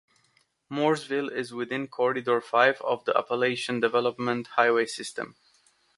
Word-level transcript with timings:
Mooresville 0.71 1.31
is 1.31 1.53
within 1.53 1.87
Corridor 1.87 2.41
Five 2.41 2.81
of 2.81 3.05
the 3.05 3.15
Appalachian 3.15 3.79
Development 3.79 4.47
Highway 4.47 4.87
System. 4.87 5.35